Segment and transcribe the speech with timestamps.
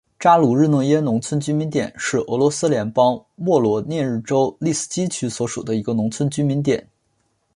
[0.17, 6.87] 扎卢日诺耶农村居民点是俄罗斯联邦沃罗涅日州利斯基区所属的一个农村居民点。